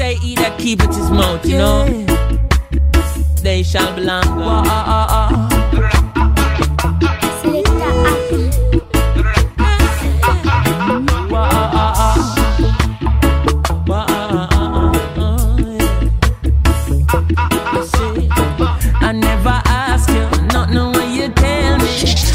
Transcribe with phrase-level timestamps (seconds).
[0.00, 1.84] say he that keepeth his mouth, you know.
[3.42, 5.46] They shall uh, uh.
[19.02, 20.24] I never ask you,
[20.54, 21.92] not know what you tell me.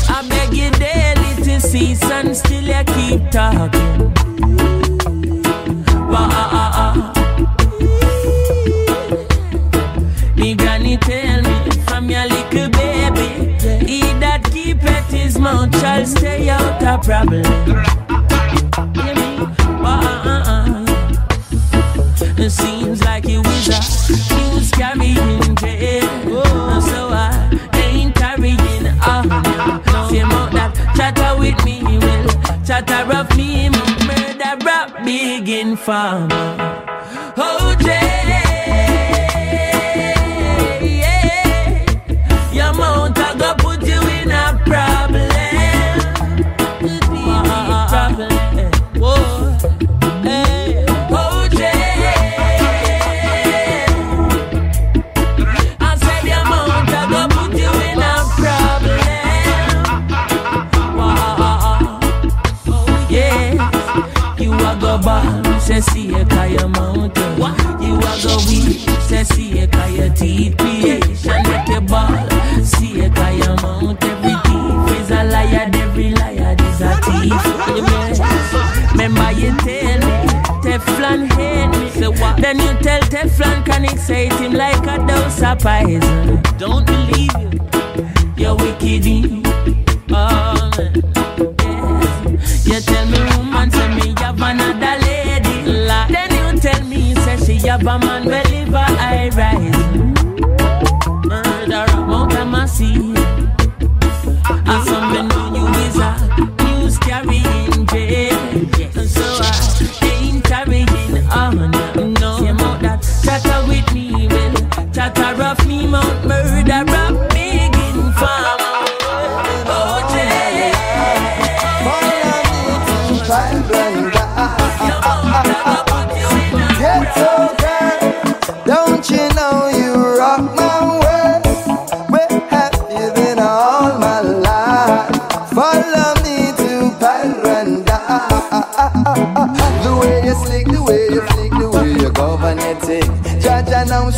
[0.08, 4.05] I beg you daily to cease and still you keep talking.
[16.06, 17.08] Stay out of
[19.84, 20.86] ah, ah.
[22.38, 23.80] It seems like you is a
[24.36, 26.02] news carrying jail.
[26.82, 29.30] So I ain't carrying on.
[30.10, 32.28] Same out that chatter with me will
[32.64, 36.95] chatter of me, murder rap big informer.
[85.86, 86.55] Dose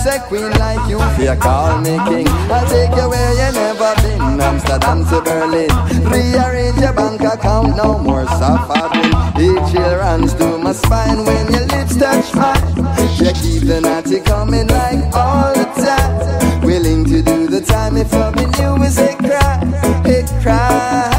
[0.07, 2.27] a queen like you, fear call me king.
[2.49, 5.69] I'll take you where you never been, Amsterdam to Berlin.
[6.09, 9.11] Rearrange your bank account, no more suffering.
[9.39, 12.77] Each chill runs through my spine when your lips touch mine.
[13.19, 16.61] You keep the naughty coming like all the time.
[16.61, 19.73] Willing to do the time if loving you is a crime,
[20.05, 21.16] a crime.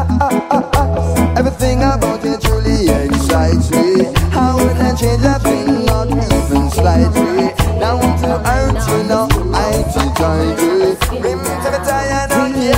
[1.39, 4.07] Everything about you truly excites me.
[4.33, 7.55] I wouldn't change a thing, not even slightly.
[7.79, 10.45] Down to earth, you know, I feel joy.
[11.21, 12.75] Remember the tired out here,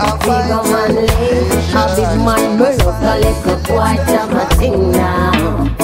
[0.00, 0.98] I'll find
[1.74, 5.77] A big man, me love little boy, jam a thing now.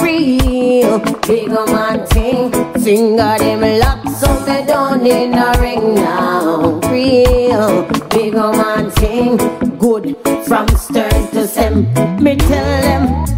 [1.27, 2.51] Big man thing.
[2.81, 6.79] Finger them lock, so me don't need no ring now.
[6.89, 9.35] Real, big man thing.
[9.77, 10.15] Good
[10.47, 11.83] from stern to stem.
[12.23, 13.34] Me tell them.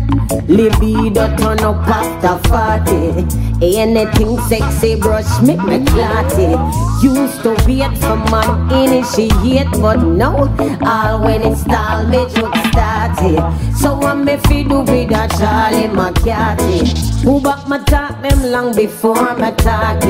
[0.48, 6.54] Libido turn up after 40 Anything sexy brush make me clotty.
[7.02, 10.48] Used to wait for man initiate But now
[10.86, 13.76] all when it stall me joke started.
[13.78, 16.86] So I'm me fi do with a Charlie McCarthy
[17.24, 20.02] Who back my talk them long before my talk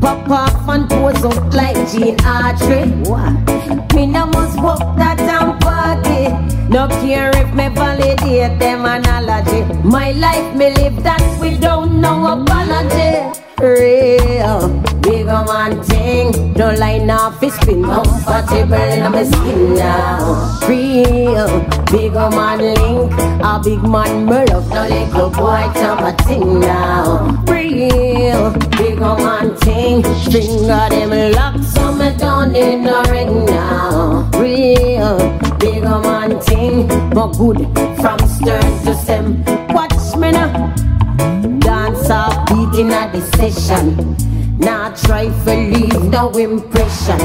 [0.00, 3.94] Pop off and pose up like Gene Autry What?
[3.94, 9.62] Me no must walk that damn party No care if me validate them analogy.
[9.82, 13.40] My life me live that without no apology.
[13.60, 14.68] Real
[15.00, 20.58] Bigger man thing Don't line off his spin Comfortable in my skin now.
[20.68, 23.12] Real Bigger man link.
[23.42, 27.42] A big man me love No little boy time my thing now.
[27.46, 34.28] Real Bigger man thing Finger them lock, so me don't need no ring now.
[34.34, 37.58] Real big man thing, but good
[38.00, 39.44] from stern to stem.
[39.68, 40.74] Watch me now,
[41.58, 44.16] dance up, beating a the session.
[44.58, 47.20] Now try to leave no impression.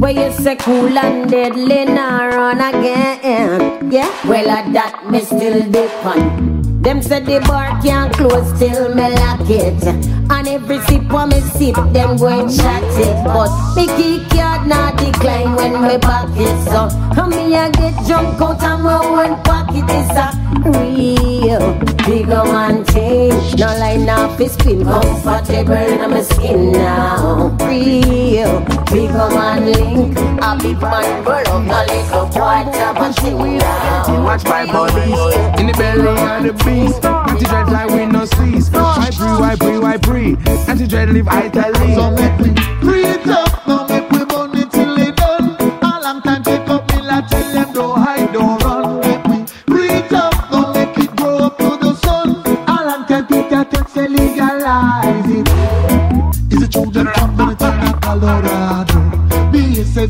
[0.00, 3.90] Where you say cool and deadly, now run again.
[3.90, 6.84] Yeah, well, at that me still depend.
[6.84, 9.82] Them said the bar can't close till me lock it.
[10.30, 13.16] And every sip when me sip, them going chat it.
[13.24, 16.56] But me kick not decline when me pocket.
[16.64, 21.74] So, how me I get drunk out of my one pocket is a real
[22.04, 23.56] bigger man change.
[23.58, 27.56] No line off his spin, comfortable in my skin now.
[27.60, 28.60] Real
[28.90, 34.24] bigger man link, a big man burn up, no little boy tap and sing now.
[34.24, 37.04] Watch my bodies in the belly of the beast.
[37.04, 38.70] Anti-dread fly with no sleeves.
[38.70, 40.48] Why breathe, why breathe, why breathe?
[40.68, 41.94] Anti-dread live Italy.
[41.94, 43.15] So make me breathe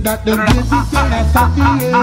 [0.07, 1.96] that them places in San Diego.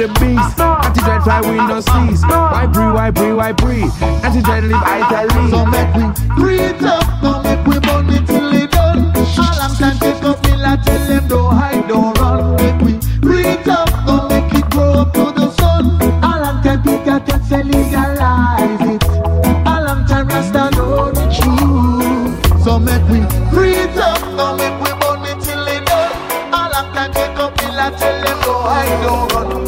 [0.00, 0.80] The beast, ah.
[0.86, 2.22] anti-dread fly with no sleeves.
[2.24, 2.52] Ah.
[2.52, 3.92] Why breathe, why breathe, why breathe?
[4.24, 5.50] Anti-dread live Italy.
[5.52, 6.04] So make we
[6.40, 9.12] breathe up, now make we burn it till it done.
[9.12, 12.56] A long time take up me like tell them don't hide, don't run.
[12.56, 15.84] Make we breathe up, now make it grow up to the sun.
[16.24, 19.04] A long time Peter take say legalize it.
[19.04, 22.64] A long time Rasta know the truth.
[22.64, 23.20] So make we
[23.52, 26.16] breathe up, now make we burn it till it done.
[26.56, 29.59] A long time take up me like tell them don't hide, don't run.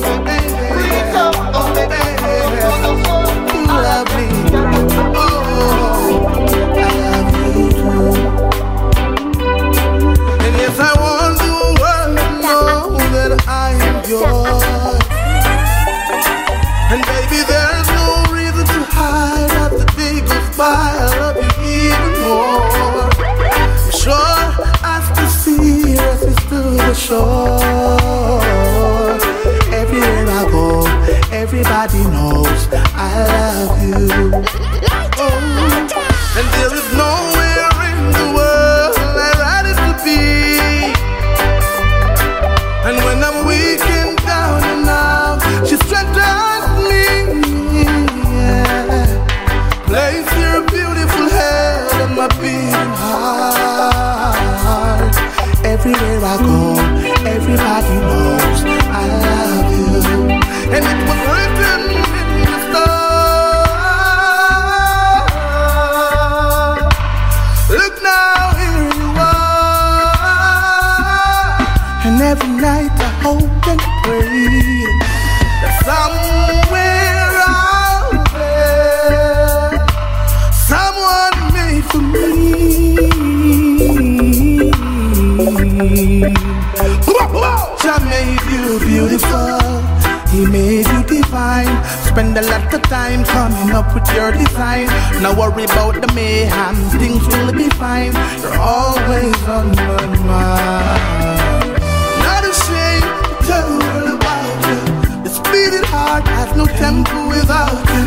[92.73, 94.87] A time coming up with your design.
[95.21, 98.15] Now worry about the mayhem, things will be fine.
[98.41, 101.83] You're always on my mind.
[102.25, 104.81] Not ashamed to tell the world about you.
[105.23, 108.05] This beating heart has no tempo without you.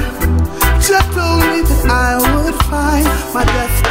[0.81, 3.05] Just told me that I would find
[3.35, 3.84] my destiny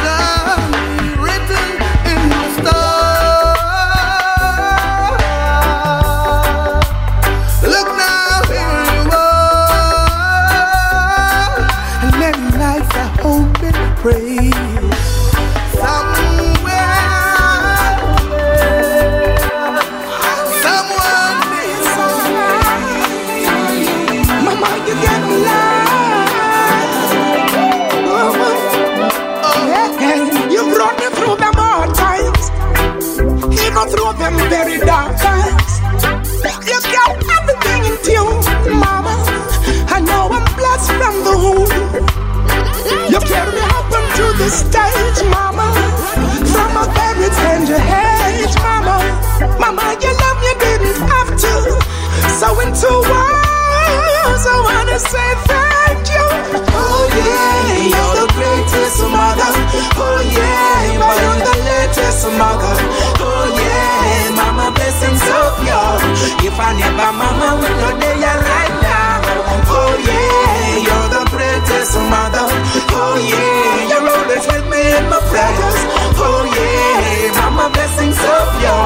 [54.95, 56.27] wanna say thank you.
[56.71, 59.51] Oh yeah, you're the greatest mother.
[59.99, 62.75] Oh yeah, but you're the latest mother.
[63.19, 66.47] Oh yeah, mama blessings of you.
[66.47, 69.19] If I never mama, we know they are right now.
[69.67, 72.47] Oh yeah, you're the greatest mother.
[72.95, 75.77] Oh yeah, you're always with me in my prayers.
[76.23, 78.79] Oh yeah, mama blessings of you.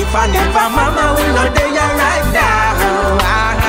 [0.00, 3.61] If I never mama, we know they are right now.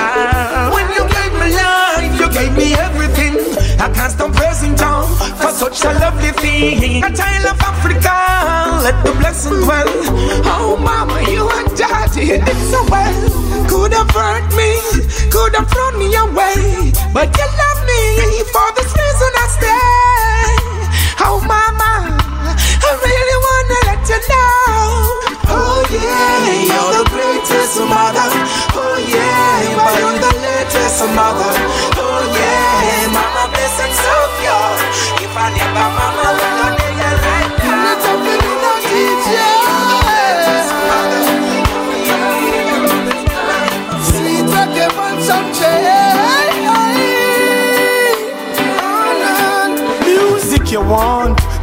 [2.33, 3.37] Gave me everything.
[3.79, 5.05] I can't stop praising John
[5.37, 7.03] for such a lovely thing.
[7.03, 8.15] A child of Africa,
[8.83, 9.87] let the blessing dwell.
[10.45, 11.47] Oh, mama, you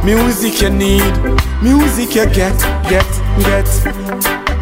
[0.03, 1.13] music you need,
[1.61, 2.57] music you get,
[2.89, 3.07] get,
[3.45, 3.69] get.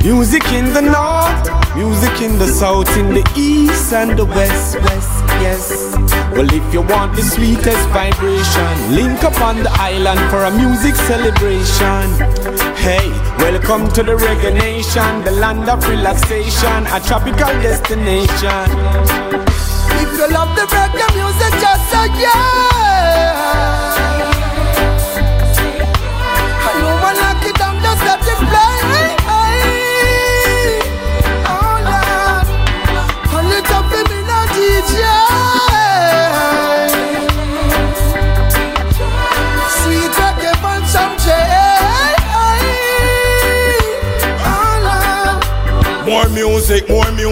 [0.03, 5.23] Music in the north, music in the south, in the east and the west, west,
[5.43, 5.93] yes.
[6.31, 10.95] Well, if you want the sweetest vibration, link up on the island for a music
[10.95, 12.05] celebration.
[12.75, 18.67] Hey, welcome to the reggae nation, the land of relaxation, a tropical destination.
[19.99, 23.78] If you love the reggae music, just say yeah.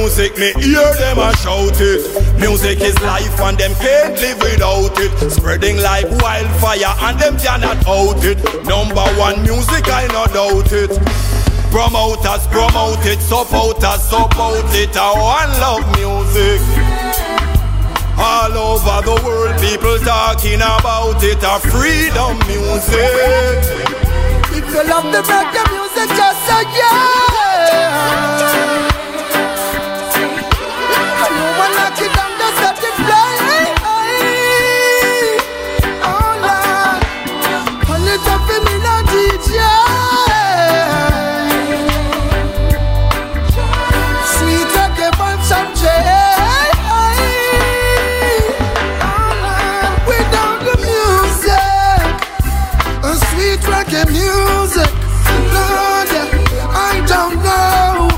[0.08, 2.00] Music, me hear them a shout it.
[2.40, 5.12] Music is life and them can't live without it.
[5.30, 8.40] Spreading like wildfire and them cannot out it.
[8.64, 10.96] Number one music, I no doubt it.
[11.76, 14.96] Promoters promote it, supporters support it.
[14.96, 16.64] I want love music.
[18.16, 21.44] All over the world, people talking about it.
[21.44, 23.60] A freedom music.
[24.56, 28.87] If you love the reggae music, just say yeah.
[53.58, 54.92] A reggae music.
[55.54, 56.10] Lord,
[56.70, 58.10] I don't know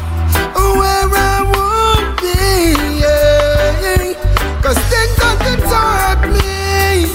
[0.80, 3.00] where I would be.
[3.02, 4.14] yeah.
[4.62, 7.08] Cause things that you taught me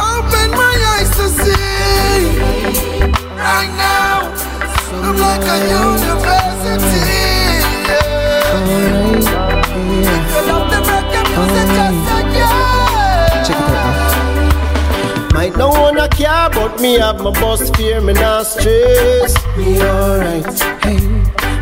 [0.00, 2.40] open my eyes to see.
[3.36, 4.32] Right now,
[5.04, 5.97] I'm like a university.
[16.20, 19.34] Not but me have my boss fear, me not stress.
[19.56, 20.98] Me alright, hey.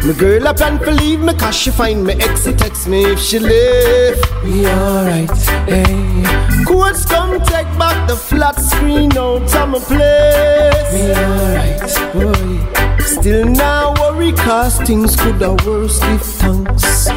[0.06, 3.18] My girl up and believe me, cause she find me ex, she text me if
[3.18, 4.44] she left.
[4.44, 5.30] Me alright,
[5.68, 6.64] hey.
[6.64, 10.92] Courts come take back the flat screen out of my place.
[10.94, 11.80] Me alright,
[12.14, 13.02] boy.
[13.04, 17.08] Still now worry, cause things could have worse if thanks.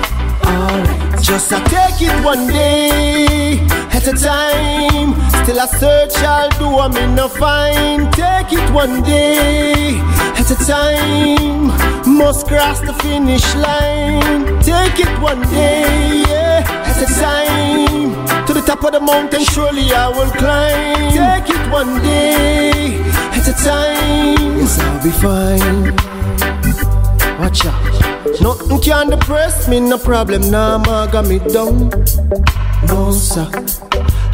[0.50, 3.60] Alright, just I take it one day
[3.92, 5.14] at a time.
[5.44, 8.12] Still I search, I'll do, I'm in a find.
[8.14, 10.00] Take it one day
[10.40, 11.68] at a time.
[12.18, 14.60] Must cross the finish line.
[14.64, 18.46] Take it one day, yeah, at a time.
[18.48, 21.12] To the top of the mountain, surely I will climb.
[21.14, 23.00] Take it one day
[23.38, 24.58] at a time.
[24.58, 25.94] Yes, I'll be fine.
[27.40, 28.09] Watch out.
[28.42, 31.90] Nothing can depress me, no problem, nah, ma got me down.
[32.88, 33.50] No, sir.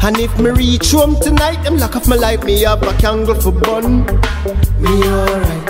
[0.02, 3.34] And if me reach home tonight, them lock off my life, me have a candle
[3.34, 4.06] for bun.
[4.78, 5.66] Me alright.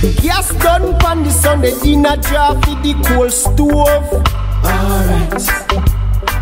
[0.00, 4.08] The gas done pan the Sunday dinner draft with the coal stove.
[4.64, 5.90] Alright.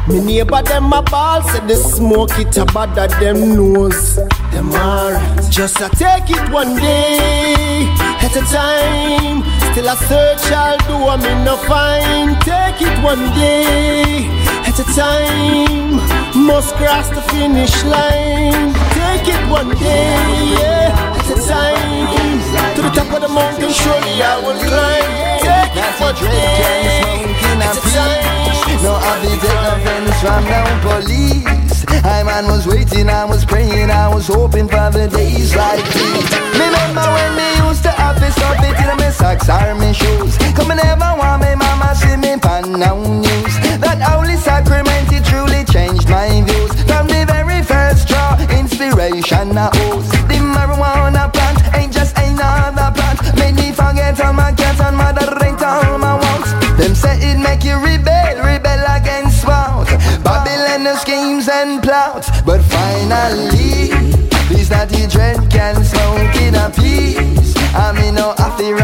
[0.08, 4.14] Me neighbor them a ball said the smoke it a bother them nose.
[4.52, 5.50] Them alright.
[5.50, 9.57] Just a take it one day at a time.
[9.78, 12.35] Still a search I'll do I'm in no find.
[12.42, 14.26] Take it one day
[14.66, 16.02] at a time,
[16.35, 18.75] must cross the finish line.
[18.99, 20.18] Take it one day,
[20.58, 22.75] yeah, at a time.
[22.75, 25.14] To the top of the mountain, surely I will climb.
[25.47, 27.30] Take it one day,
[27.62, 28.82] at a time.
[28.82, 31.77] No, I be take offense from no police.
[32.04, 36.30] I man was waiting, I was praying, I was hoping for the days like these.
[36.59, 39.92] Me remember when me used to have this stuff it in my socks or my
[39.92, 40.37] shoes.
[40.57, 43.54] Come and never want me mama see me pan now news.
[43.80, 46.57] That holy sacrament it truly changed my views.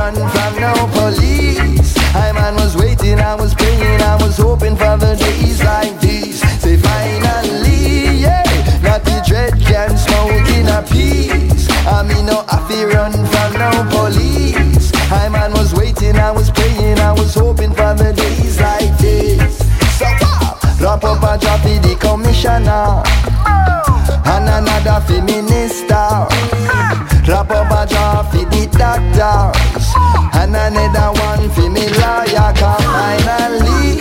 [0.04, 1.96] Run from no police.
[2.14, 6.40] I man was waiting, I was praying, I was hoping for the days like these.
[6.60, 8.44] Say finally, yeah,
[8.82, 11.68] naughty dread can smoke in a peace.
[11.86, 14.92] I mean, no, feel run from no police.
[15.10, 19.58] I man was waiting, I was praying, I was hoping for the days like this.
[19.98, 23.02] So, uh, drop up a drop in the commissioner
[24.32, 26.08] and another for minister.
[27.24, 29.53] Drop up a drop for the doctors and
[30.66, 32.50] another one for me lawyer.
[32.56, 34.00] Cause finally,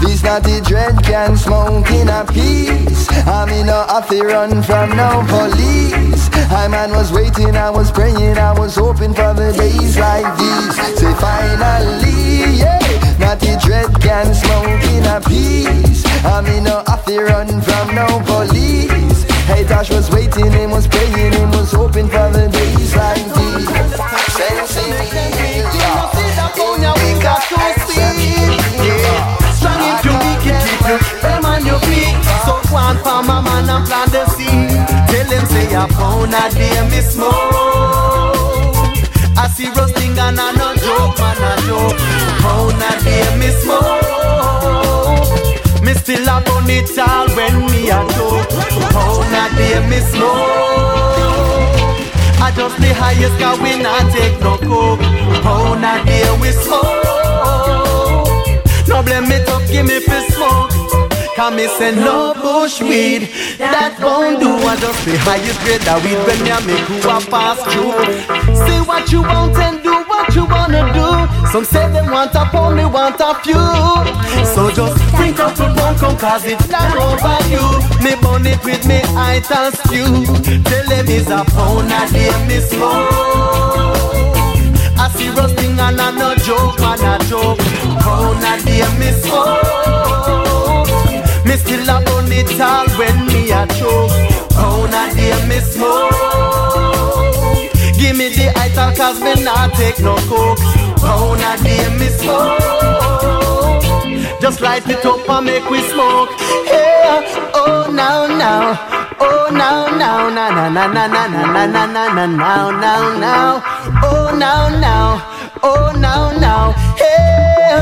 [0.00, 3.08] this naughty dread can smoke in a peace.
[3.26, 6.28] I mean, no, feel run from no police.
[6.50, 10.74] I man was waiting, I was praying, I was hoping for the days like these.
[10.98, 12.80] Say finally, yeah,
[13.18, 16.04] naughty dread can smoke in a peace.
[16.24, 19.24] I mean, no, feel run from no police.
[19.48, 21.37] Hey, Tosh was waiting, he was praying,
[36.26, 37.32] say a day me smoke.
[39.36, 41.98] I see roasting and I no joke, man a joke.
[42.42, 44.04] Pound a day me smoke.
[45.82, 48.48] Me still a burn it all when me a joke.
[48.92, 51.38] Pound a day me smoke.
[52.40, 55.00] I just the highest cause we not take no coke
[55.42, 57.04] Pound a day we smoke
[58.88, 60.67] No blame me to give me for smoke
[61.38, 63.30] Cause me say no bush weed.
[63.62, 66.98] That won't do I just the highest grade that weed When me a make who
[67.06, 67.94] a pass through
[68.66, 71.06] Say what you want and do what you wanna do.
[71.54, 73.54] Some say they want a pound, me want a few.
[74.50, 77.62] So just bring up the pound come cause it's not over you.
[78.02, 80.26] Me burn it with me I ital stew
[80.66, 83.78] Tell them it's a pound a day me smoke.
[84.98, 87.62] I see roasting and I no joke, man a joke.
[88.02, 88.82] Pound a day
[98.98, 100.58] cause me not take no coke.
[100.98, 102.58] Pound a day me smoke.
[104.40, 106.30] Just light it up and make we smoke.
[106.66, 107.22] Yeah,
[107.54, 108.64] oh now now.
[109.20, 110.28] Oh now now.
[110.30, 113.62] Na na na na na na na na na now now now.
[114.02, 115.08] Oh now now.
[115.62, 116.72] Oh now now.
[116.98, 117.78] Hey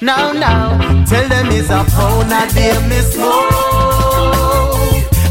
[0.00, 0.78] now now.
[1.06, 3.50] Tell them it's a pound a day me smoke.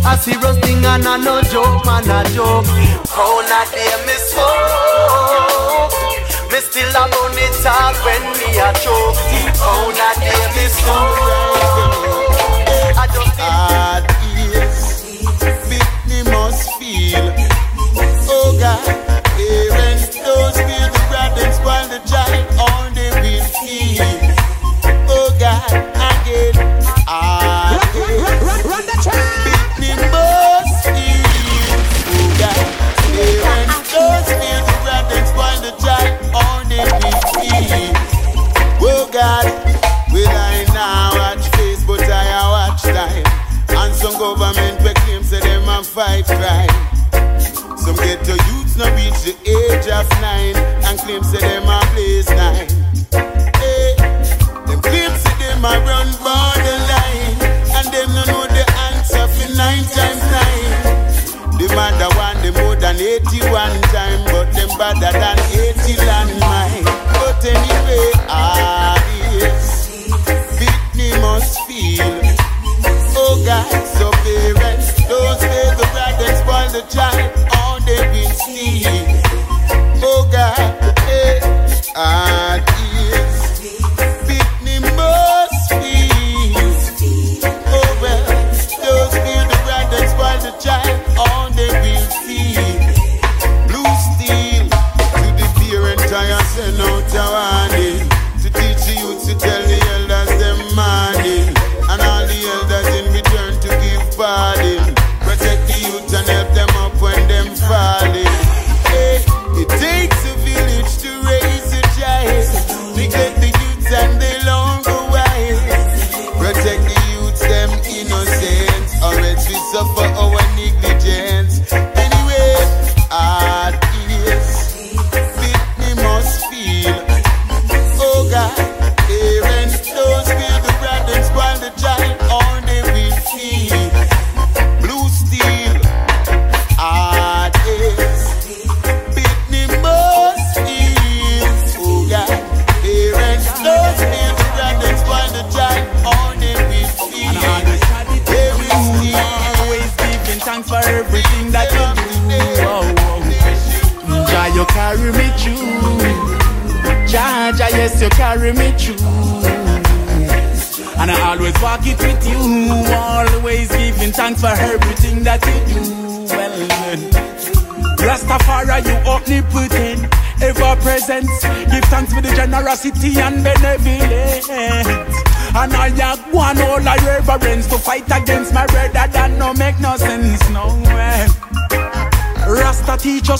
[0.07, 2.67] I see roasting and I no joke man a joke.
[3.15, 4.94] Pound a day me smoke
[6.65, 9.19] still a burn it all when me a choke.
[9.61, 10.11] Pound a
[10.55, 12.25] me smoke.
[12.97, 14.79] I just hard ears,
[15.69, 17.25] Whitney must feel.
[18.27, 19.14] Oh God,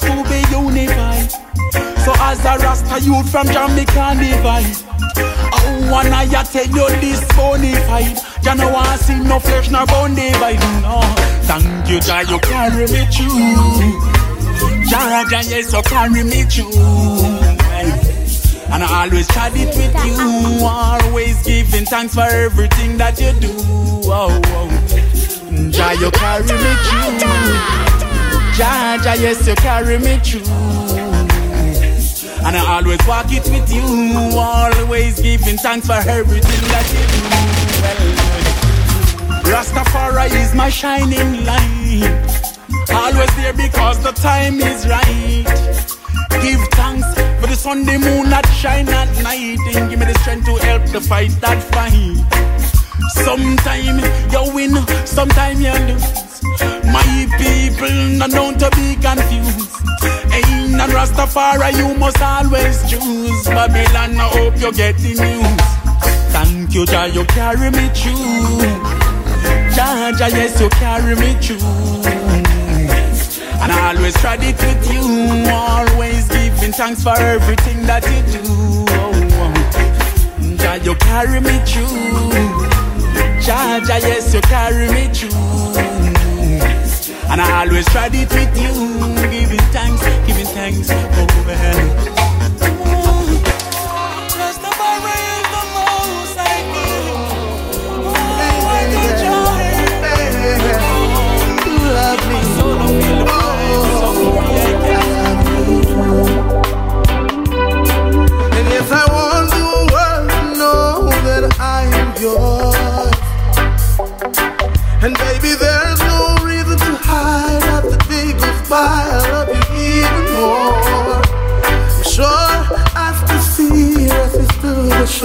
[0.06, 1.32] to be unified.
[2.06, 4.76] So as a Rasta youth from Jamaica divide.
[5.18, 8.18] Oh, one I tell you this bonified.
[8.46, 10.60] You know I see no flesh nor bone divide.
[10.84, 11.02] No,
[11.50, 14.16] thank you, Jah, you carry me through.
[14.86, 16.72] Jah, Jah, yes, you carry me through.
[18.72, 23.54] And I always tried it with you, always giving thanks for everything that you do.
[24.08, 24.70] Oh, oh.
[25.72, 27.95] Jah, you carry me through.
[28.58, 30.40] Jah, yes, you carry me through.
[32.46, 33.84] And I always walk it with you,
[34.38, 37.22] always giving thanks for everything that you do.
[39.44, 42.56] Well, Rastafari is my shining light.
[42.94, 45.44] Always there because the time is right.
[46.42, 47.08] Give thanks
[47.42, 50.84] for the Sunday moon that shine at night and give me the strength to help
[50.94, 52.24] the fight that fight.
[53.26, 54.00] Sometime
[54.32, 56.25] you win, sometime you lose.
[56.92, 59.72] My people not known to be confused.
[60.34, 63.46] Ain't a Rastafari, you must always choose.
[63.46, 65.62] Babylon, I hope you get the news.
[66.32, 68.60] Thank you, Jah, you carry me through.
[69.76, 71.60] Jah, Jah, yes, you carry me through.
[73.62, 78.44] And I always tried it with you, always giving thanks for everything that you do.
[80.58, 82.32] Jah, you carry me through.
[83.42, 85.95] Jah, Jah, yes, you carry me through.
[87.30, 88.74] And I always tried it with you,
[89.30, 90.90] giving thanks, giving thanks.
[90.92, 92.15] Oh, well.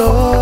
[0.01, 0.40] The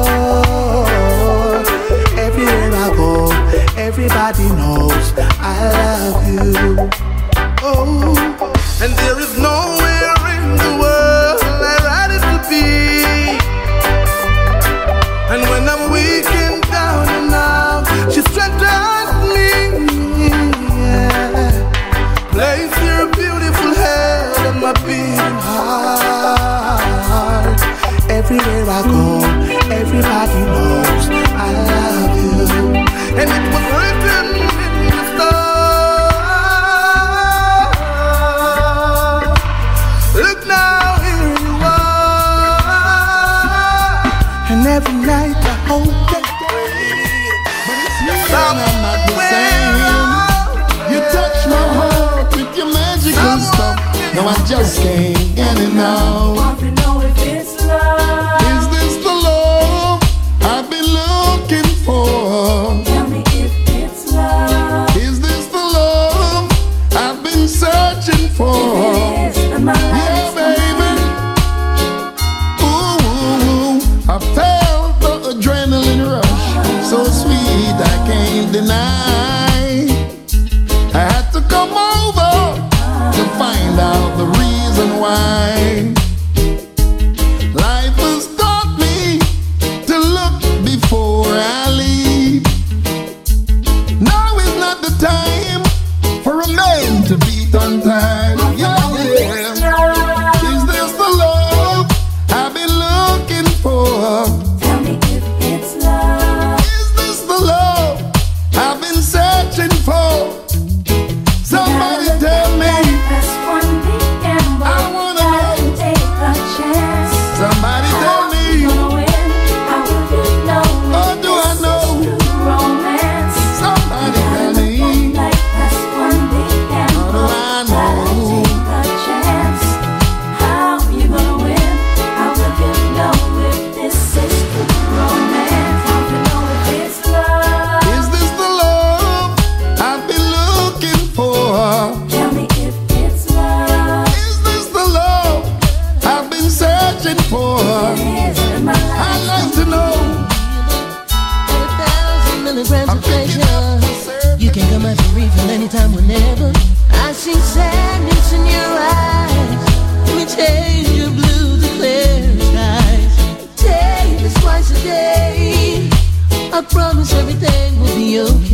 [168.16, 168.47] everything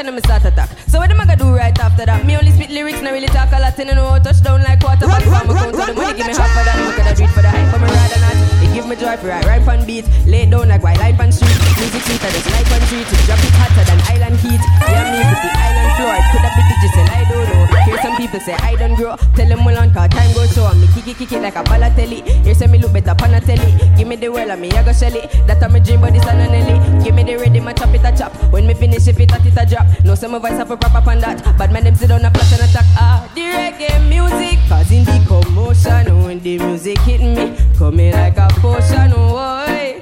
[0.00, 0.70] and then me start attack.
[0.88, 2.24] So what am I gonna do right after that?
[2.24, 5.22] Me only spit lyrics, not really talk a lot, and I know touchdown like quarterback.
[5.22, 6.76] From my count to the money, give me half of that.
[6.96, 8.59] Coulda do it for the hype, but me rather not.
[8.80, 11.52] Give me joy for right, right on beat, lay down like white life on street.
[11.76, 13.04] Music sweeter, just like on street.
[13.28, 14.56] Drop it hotter than island heat.
[14.88, 16.16] Yeah, me with the island floor.
[16.16, 17.66] It coulda be digital, I don't know.
[17.84, 19.16] Hear some people say I don't grow.
[19.36, 20.72] Tell them well on cause time goes so.
[20.80, 22.24] Me kick it, kick it like a balotelli.
[22.42, 23.68] Here say me look better pan a telly.
[23.98, 25.28] Give me the world and me I go sell it.
[25.46, 27.04] That a me dream, but this a no Nelly.
[27.04, 28.32] Give me the ready, my chop it a chop.
[28.50, 29.84] When me finish, if it at it a drop.
[30.04, 31.44] No say my voice have a proper on that.
[31.58, 32.86] But man them sit down a flash and attack.
[32.96, 36.24] Ah, the reggae music causing the commotion.
[36.24, 38.78] When the music hit me, coming like a Oh,
[39.10, 40.00] boy.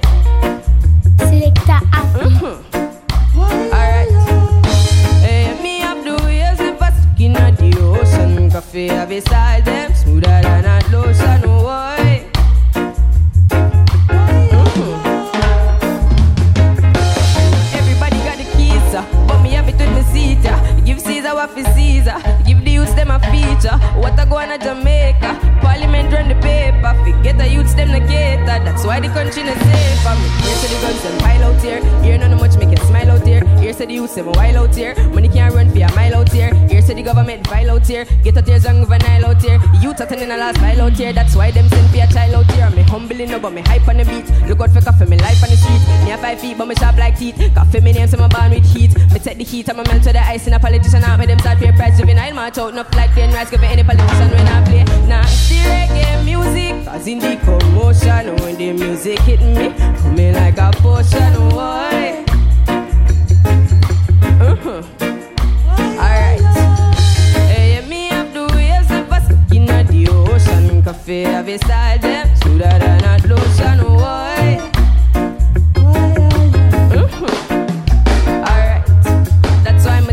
[1.18, 1.80] Selector
[3.34, 4.10] Alright.
[5.24, 8.50] Hey, me have the waves if I stuck in the ocean.
[8.50, 9.06] Coffee a
[9.64, 11.40] them smoother than a lotion.
[11.42, 12.26] Boy.
[17.72, 20.44] Everybody got the keys, uh, but me have it with me seat.
[20.46, 20.80] uh.
[20.84, 22.16] Give Caesar what for Caesar.
[22.46, 23.78] Give the youths them a feature.
[23.98, 25.47] What I go on a Jamaica.
[25.78, 26.92] Parliament run the paper.
[27.04, 28.58] Forget the youths them the cater.
[28.66, 30.06] That's why the country not safe.
[30.06, 31.80] I'm here to the guns and pile out here.
[32.02, 33.46] Here none much make it smile out here.
[33.62, 34.94] Here to the youths them a while out here.
[35.10, 36.52] Money can't run for a mile out here.
[36.66, 38.04] Here to the government file out here.
[38.24, 39.60] Get out here young Nile out here.
[39.80, 41.12] Youth attending a last file out here.
[41.12, 42.70] That's why them send for a child out here.
[42.70, 44.26] Me humble enough but me hype on the beat.
[44.48, 45.82] Look out for Koffee, me life on the street.
[46.04, 47.36] Me a five feet but me sharp like teeth.
[47.54, 48.96] Koffee me name so my born with heat.
[49.12, 51.20] Me take the heat and me melt to the ice in a politician out.
[51.20, 53.50] Me them start pay price juvenile march out enough like ten rice.
[53.50, 54.84] Give me any politician when I play.
[55.06, 58.36] Nah, the reggae music causing the commotion.
[58.42, 61.32] When the music hit me, coming like a potion.
[61.50, 62.24] Boy.
[64.50, 64.82] Uh-huh.
[66.04, 66.40] Alright.
[67.50, 70.82] Hey, me have the waves if I stuck in the ocean.
[70.82, 73.78] Koffee have a style them smoother than a lotion.
[73.84, 74.48] Boy.
[77.00, 77.34] Uh-huh.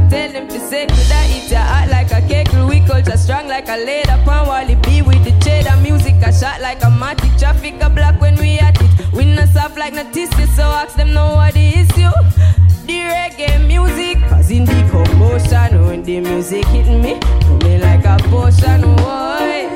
[0.07, 3.47] Tell them to say could I eat your heart like a cake We culture strong
[3.47, 4.94] like a leather pan Wally B
[6.55, 7.37] hot like a matic.
[7.39, 9.13] Traffic a block when we at it.
[9.13, 12.11] We no soft like Natisi, so ask them know what the issue.
[12.85, 18.17] The reggae music causing the commotion when the music hit me, to me like a
[18.29, 18.95] potion.
[18.97, 19.71] Why?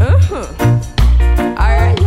[0.00, 0.46] Uh-huh.
[1.62, 2.00] Alright.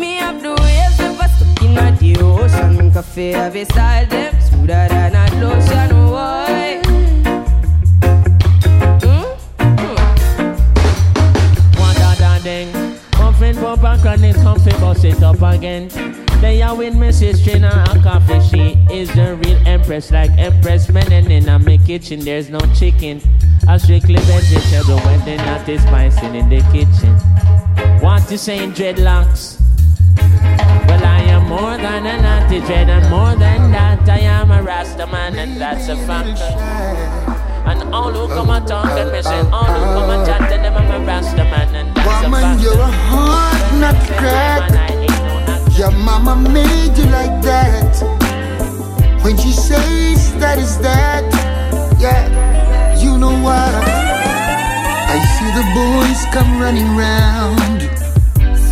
[0.00, 2.92] Me up the waves, never stuck in my devotion.
[2.92, 4.70] Cafe, have a style, them smooth
[19.92, 22.20] empress, like Empress Menen and in my kitchen.
[22.20, 23.20] There's no chicken.
[23.68, 27.12] I strictly vegetable when the nut is spicing in the kitchen.
[28.00, 29.60] What you saying, dreadlocks?
[30.88, 35.06] Well, I am more than an anti-dread, and more than that, I am a Rasta
[35.06, 36.40] man, and that's a fact.
[37.66, 40.62] And all who come and talk and me say, all who come and chat, tell
[40.62, 42.62] them I'm a Rasta man, and that's Woman, a fact.
[42.62, 45.78] you're a hard nut crack.
[45.78, 48.21] Your mama made you like that.
[49.22, 51.22] When she says that is that,
[52.00, 53.72] yeah, you know what?
[55.14, 57.82] I see the boys come running round,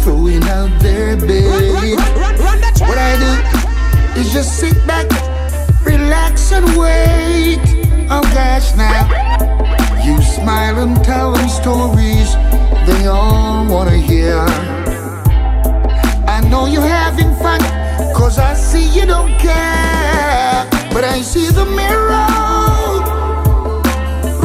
[0.03, 1.97] throwing out their bait.
[2.81, 5.07] What I do is just sit back,
[5.85, 7.61] relax and wait.
[8.11, 9.07] Oh gosh, now
[10.05, 12.35] you smile and tell them stories
[12.87, 14.41] they all wanna hear.
[16.27, 17.61] I know you're having fun,
[18.15, 19.80] cause I see you don't care.
[21.12, 22.29] I see the mirror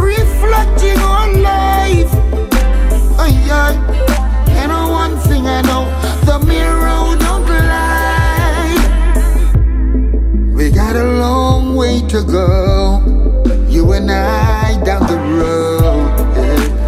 [0.02, 2.12] reflecting on life.
[3.22, 3.72] Oh, yeah.
[4.60, 5.86] And uh, one thing I know,
[6.26, 8.78] the mirror don't lie.
[10.56, 13.02] We got a long way to go,
[13.70, 16.12] you and I down the road.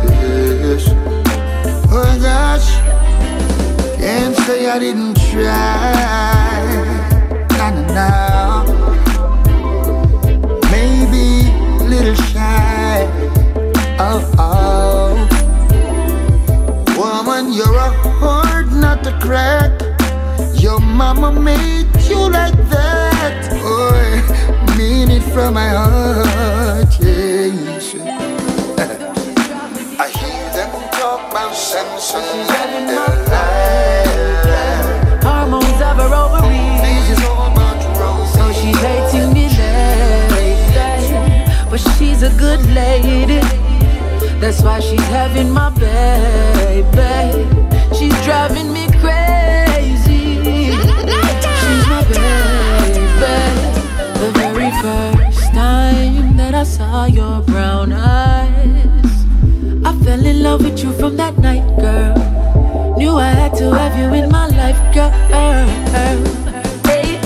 [0.09, 0.89] Yes.
[1.91, 2.67] Oh gosh,
[3.97, 5.93] can't say I didn't try.
[7.57, 8.36] Nah, nah, nah.
[14.39, 15.27] Oh.
[16.97, 19.71] Woman, you're a hard nut to crack.
[20.53, 23.49] Your mama made you like that.
[23.61, 23.91] Oh,
[24.77, 26.87] mean it from my heart.
[26.99, 27.93] Yes.
[29.99, 35.19] I hear them talk about Samson and Delilah.
[35.21, 37.17] Hormones of her ovaries.
[38.33, 40.55] So she's hating me lately.
[41.69, 43.41] But she's a good lady.
[44.39, 47.45] That's why she's having my baby.
[47.97, 50.41] She's driving me crazy.
[51.59, 52.27] She's my baby.
[54.19, 59.25] The very first time that I saw your brown eyes,
[59.83, 62.15] I fell in love with you from that night, girl.
[62.97, 65.11] Knew I had to have you in my life, girl.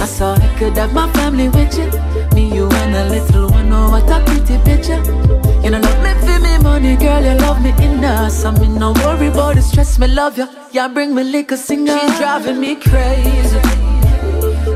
[0.02, 1.90] I saw I could have my family with you.
[2.34, 3.72] Me, you, and a little one.
[3.72, 5.51] Oh, what a pretty picture.
[5.72, 7.24] You love me for me money, girl.
[7.24, 8.34] You love me enough.
[8.34, 9.98] So me no worry about the stress.
[9.98, 10.50] Me love you.
[10.74, 11.98] Yeah, bring me liquor, singer.
[11.98, 13.58] She's driving me crazy.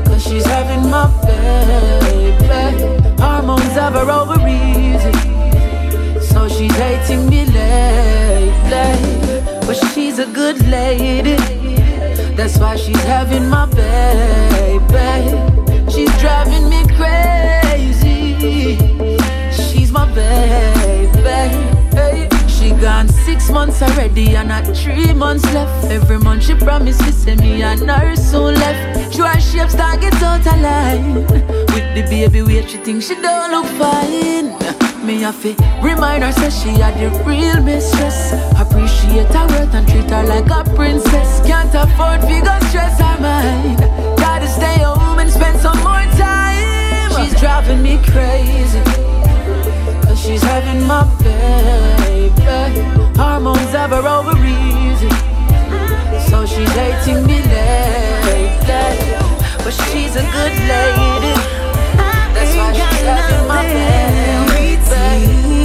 [0.06, 2.86] Cause she's having my baby.
[3.20, 5.02] Hormones of her ovaries.
[6.30, 8.96] So she's hating me lately.
[9.66, 11.36] But she's a good lady.
[12.36, 15.12] That's why she's having my baby.
[15.92, 17.76] She's driving me crazy.
[19.96, 21.08] My baby.
[22.46, 25.86] She gone six months already and not three months left.
[25.90, 29.16] Every month she promised to send me and her soon left.
[29.16, 31.14] Dry shapes start get out of line.
[31.72, 34.48] With the baby weight, she think she don't look fine.
[35.06, 38.34] Me have to remind her say she had the real mistress.
[38.60, 41.40] Appreciate her worth and treat her like a princess.
[41.46, 43.78] Can't afford figure stress her mind.
[44.18, 47.12] Gotta stay home and spend some more time.
[47.16, 49.15] She's driving me crazy.
[50.16, 52.32] She's having my baby.
[53.16, 55.00] Hormones of her ovaries.
[56.28, 58.96] So she's hating me lately.
[59.62, 61.34] But she's a good lady.
[62.34, 65.55] That's why she's having my baby.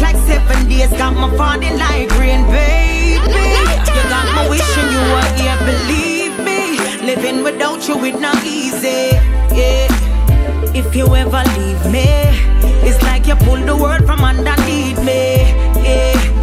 [0.00, 0.90] My like seven days.
[0.90, 3.18] Got my falling like rain, baby.
[3.18, 6.78] You got me wishing you were here, believe me.
[7.04, 9.16] Living without you, it not easy.
[9.54, 9.88] Yeah.
[10.74, 12.06] If you ever leave me,
[12.86, 15.52] it's like you pull the world from underneath me.
[15.82, 16.37] Yeah.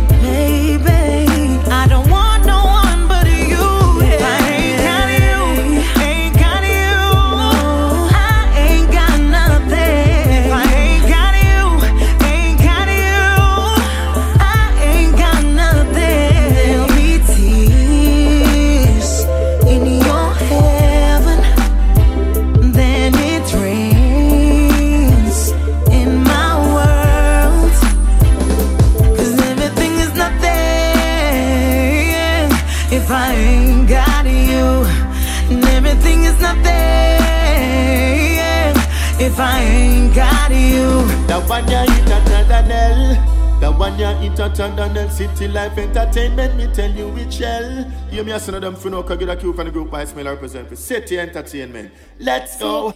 [40.52, 41.06] You.
[41.28, 42.06] The one you hit
[42.48, 43.60] Danel.
[43.60, 46.56] The one you hit Danel City Life Entertainment.
[46.56, 47.92] Me tell you which shell.
[48.12, 49.04] You me a son of them for no.
[49.04, 51.92] Cause get a cue from the group I smell represent for City Entertainment.
[52.20, 52.94] Let's go.